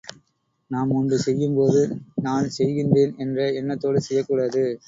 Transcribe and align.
நாம் 0.71 0.93
ஒன்றைச் 0.93 1.25
செய்யும்போது, 1.25 1.81
நான் 2.21 2.51
செய்கின்றேன் 2.57 3.15
என்ற 3.17 3.51
எண்ணத்தோடு 3.53 4.01
செய்யக்கூடாது. 4.01 4.65